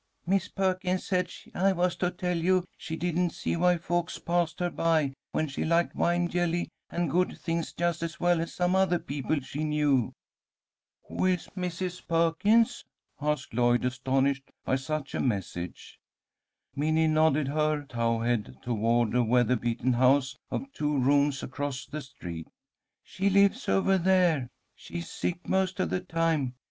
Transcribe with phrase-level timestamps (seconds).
[0.25, 4.71] "Mis' Perkins said I was to tell you she didn't see why folks passed her
[4.71, 8.97] by when she liked wine jelly and good things just as well as some other
[8.97, 10.11] people she knew."
[11.07, 12.07] "Who is Mrs.
[12.07, 12.83] Perkins?"
[13.21, 15.99] asked Lloyd, astonished by such a message.
[16.75, 22.47] Minnie nodded her towhead toward a weather beaten house of two rooms across the street.
[23.03, 24.49] "She lives over there.
[24.73, 26.55] She's sick most of the time.